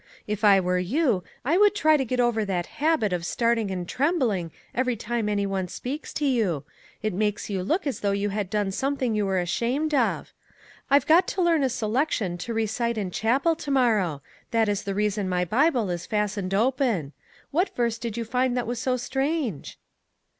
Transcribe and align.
If 0.25 0.43
I 0.43 0.59
were 0.59 0.79
you, 0.79 1.23
I 1.45 1.59
would 1.59 1.75
try 1.75 1.95
to 1.95 2.03
get 2.03 2.19
over 2.19 2.43
that 2.43 2.65
habit 2.81 3.13
of 3.13 3.23
starting 3.23 3.69
and 3.69 3.87
trembling 3.87 4.49
every 4.73 4.95
time 4.95 5.29
any 5.29 5.45
one 5.45 5.67
speaks 5.67 6.11
to 6.15 6.25
you; 6.25 6.63
it 7.03 7.13
makes 7.13 7.51
you 7.51 7.61
look 7.61 7.85
as 7.85 7.99
though 7.99 8.09
you 8.09 8.29
had 8.29 8.49
done 8.49 8.71
something 8.71 9.13
you 9.13 9.27
were 9.27 9.37
ashamed 9.37 9.93
of. 9.93 10.33
I've 10.89 11.05
got 11.05 11.27
to 11.27 11.43
learn 11.43 11.61
a 11.61 11.69
selection 11.69 12.39
to 12.39 12.51
recite 12.51 12.97
in 12.97 13.11
chapel 13.11 13.55
to 13.57 13.69
morrow; 13.69 14.23
that 14.49 14.67
is 14.67 14.81
the 14.81 14.95
reason 14.95 15.29
my 15.29 15.45
Bible 15.45 15.91
is 15.91 16.07
fastened 16.07 16.55
open. 16.55 17.13
What 17.51 17.75
verse 17.75 17.99
did 17.99 18.17
you 18.17 18.25
find 18.25 18.57
that 18.57 18.65
was 18.65 18.79
so 18.81 18.97
strange 18.97 19.77